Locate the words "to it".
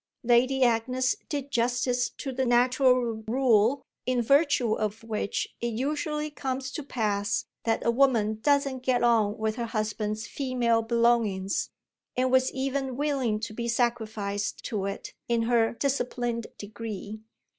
14.65-15.13